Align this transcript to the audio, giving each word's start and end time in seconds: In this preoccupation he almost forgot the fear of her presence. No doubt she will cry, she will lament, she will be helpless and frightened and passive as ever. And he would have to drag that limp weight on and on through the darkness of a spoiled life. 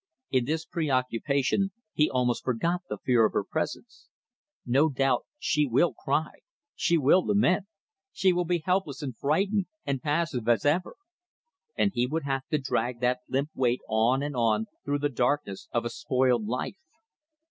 In 0.31 0.45
this 0.45 0.65
preoccupation 0.65 1.71
he 1.93 2.09
almost 2.09 2.43
forgot 2.43 2.81
the 2.89 2.97
fear 2.97 3.23
of 3.23 3.33
her 3.33 3.43
presence. 3.43 4.09
No 4.65 4.89
doubt 4.89 5.27
she 5.37 5.67
will 5.67 5.93
cry, 5.93 6.39
she 6.73 6.97
will 6.97 7.23
lament, 7.23 7.67
she 8.11 8.33
will 8.33 8.43
be 8.45 8.63
helpless 8.65 9.03
and 9.03 9.15
frightened 9.15 9.67
and 9.85 10.01
passive 10.01 10.49
as 10.49 10.65
ever. 10.65 10.95
And 11.77 11.91
he 11.93 12.07
would 12.07 12.23
have 12.23 12.47
to 12.47 12.57
drag 12.57 12.99
that 13.01 13.19
limp 13.29 13.51
weight 13.53 13.81
on 13.87 14.23
and 14.23 14.35
on 14.35 14.65
through 14.83 14.97
the 15.05 15.07
darkness 15.09 15.67
of 15.71 15.85
a 15.85 15.89
spoiled 15.91 16.47
life. 16.47 16.77